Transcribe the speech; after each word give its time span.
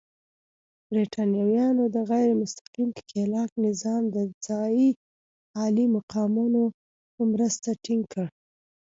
برېټانویانو 0.89 1.83
د 1.95 1.97
غیر 2.11 2.29
مستقیم 2.41 2.89
ښکېلاک 2.97 3.51
نظام 3.65 4.03
د 4.15 4.17
ځايي 4.45 4.89
عالي 5.57 5.85
مقامانو 5.95 6.63
په 7.13 7.21
مرسته 7.33 7.69
ټینګ 7.83 8.03
کړ. 8.13 8.25